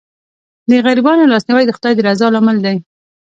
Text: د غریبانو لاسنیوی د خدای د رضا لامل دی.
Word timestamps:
د 0.69 0.71
غریبانو 0.85 1.29
لاسنیوی 1.31 1.63
د 1.67 1.71
خدای 1.77 1.93
د 1.95 1.99
رضا 2.07 2.27
لامل 2.33 2.57
دی. 2.65 2.77